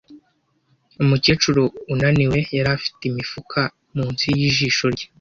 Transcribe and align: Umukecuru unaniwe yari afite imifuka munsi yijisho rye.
Umukecuru 1.03 1.63
unaniwe 1.93 2.39
yari 2.57 2.69
afite 2.77 3.01
imifuka 3.07 3.59
munsi 3.95 4.25
yijisho 4.39 4.85
rye. 4.93 5.05